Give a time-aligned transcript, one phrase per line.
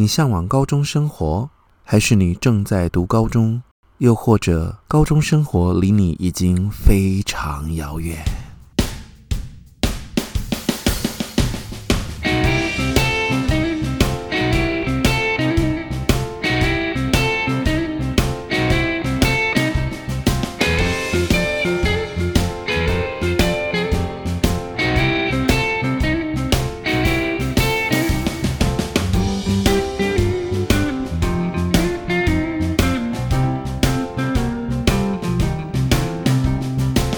[0.00, 1.50] 你向往高中生活，
[1.84, 3.62] 还是你正在读高中，
[3.98, 8.16] 又或者高中生活离你已经非常遥远？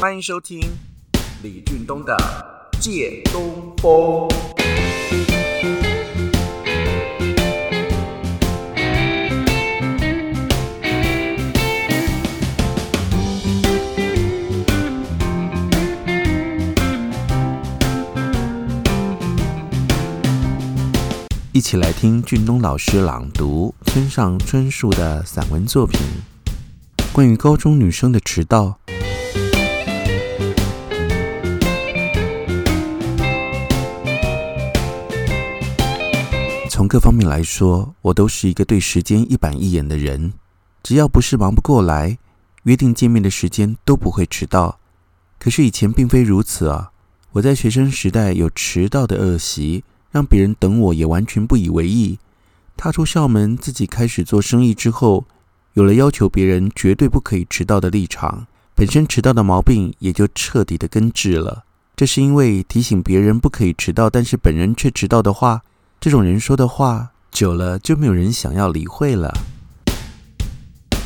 [0.02, 0.60] 欢迎收听
[1.44, 2.16] 李俊东的
[2.80, 4.28] 《借东风》。
[21.52, 26.00] 一起来听俊东老师朗读村上春树的散文作品，
[27.12, 28.80] 关于高中女生的迟到。
[36.92, 40.34] 各方面来说，我都是一个对时间一板一眼的人。
[40.82, 42.18] 只要不是忙不过来，
[42.64, 44.78] 约定见面的时间都不会迟到。
[45.38, 46.90] 可是以前并非如此啊！
[47.30, 52.18] 我在学生时代有迟到的恶习，让别人等我也完全不以为意。
[52.76, 55.24] 踏出校门，自己开始做生意之后，
[55.72, 61.64] 有了要求别人绝对不可以迟到的立场，本身迟到的毛病也就彻底的根治了。
[61.96, 65.62] 这是因为提醒别人不可以迟到，但是本人却迟到的话。
[66.02, 69.32] 这种人说的话久了就没有人想要理会了。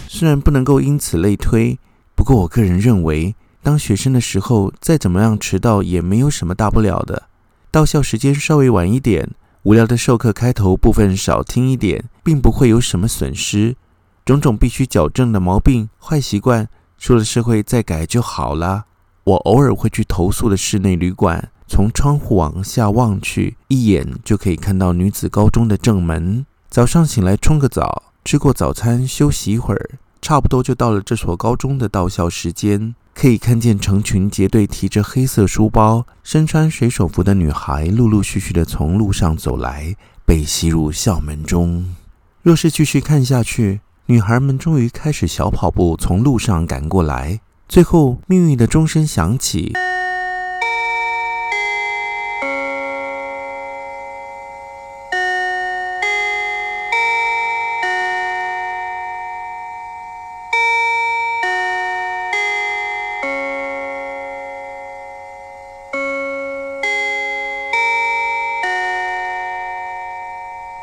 [0.08, 1.78] 虽然不能够因此类推，
[2.14, 7.24] 不过我个人认为，当学生的时候再怎么样迟到也没有什么大不了的。
[7.70, 9.28] 到校时间稍微晚一点，
[9.64, 13.76] 无聊的授课开头部分少听一点，并不会有什么损失。
[14.24, 18.86] 种种必须矫正的毛病、坏习惯，出了社会再改就好了。
[19.24, 21.50] 我偶尔会去投诉的室内旅馆。
[21.68, 26.46] 从窗户往下望去，一眼就可以看到女子高中的正门。
[26.70, 32.94] 早上醒来冲个澡，吃过早餐，休息一会儿，差不多就到了这所高中的到校时间。
[33.14, 41.94] 可以看见成群结队提着黑色书包、身穿水手服的女孩，陆陆续续地从路上走来，被吸入校门中。
[42.42, 49.72] 若是继续看下去，女孩们终于开始小跑步从路上赶过来，最后命运的钟声响起。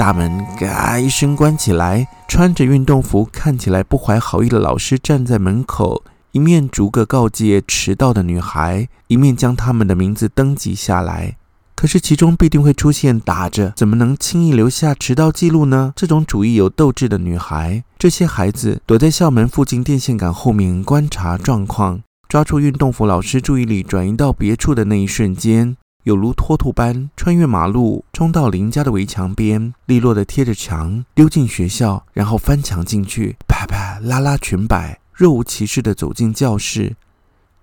[0.04, 6.04] 大门嘎一声关起来，穿着运动服、看起来不怀好意的老师站在门口，
[6.34, 11.38] 一面逐个告诫迟到的女孩，一面将她们的名字登记下来。
[11.74, 17.86] 可是其中必定会出现打着“怎么能轻易留下迟到记录呢？”这种主意有斗志的女孩。
[17.98, 25.78] 这些孩子躲在校门附近电线杆后面观察状况，抓住运动服老师注意力转移到别处的那一瞬间。
[26.04, 36.98] 有如脱兔般穿越马路，冲到邻家的围墙边，利落地贴着墙溜进学校，然后翻墙进去，啪啪拉拉裙摆，若无其事地走进教室。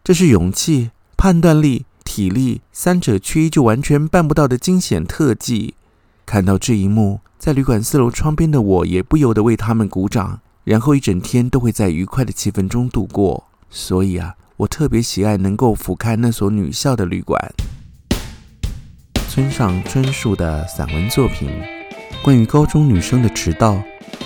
[0.02, 5.74] 这是勇气、判断力、体力三者缺一就完全办不到的惊险特技。
[6.24, 13.44] 看到这一幕，在旅馆四楼窗边的我也不由得为他们鼓掌，然后一整天都会在愉快的气氛中度过。
[13.68, 17.38] 所以啊，我特别喜爱能够俯瞰那所女校的旅馆。
[19.30, 21.48] 村上春树的散文作品，
[22.20, 23.80] 关于高中女生的迟到。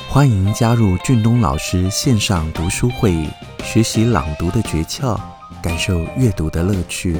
[0.08, 3.14] 欢迎加入俊东老师线上读书会，
[3.62, 5.20] 学习朗读的诀窍，
[5.62, 7.18] 感受阅读的乐趣。